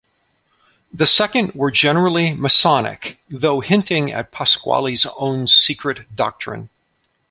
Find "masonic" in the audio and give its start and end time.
2.33-3.19